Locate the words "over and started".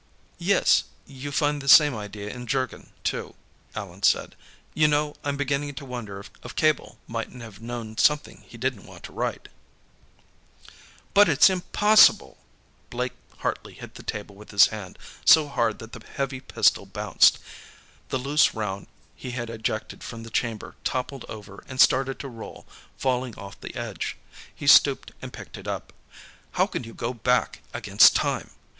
21.29-22.17